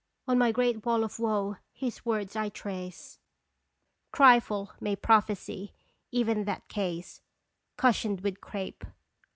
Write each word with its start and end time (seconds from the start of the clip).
On 0.27 0.35
my 0.35 0.51
Great 0.51 0.83
Wall 0.83 1.03
of 1.03 1.19
woe 1.19 1.57
his 1.71 2.03
words 2.03 2.35
I 2.35 2.49
trace! 2.49 3.19
Trifle 4.11 4.71
may 4.79 4.95
prophesy, 4.95 5.75
even 6.11 6.45
that 6.45 6.67
case, 6.67 7.21
Cushioned 7.77 8.21
with 8.21 8.41
crape. 8.41 8.83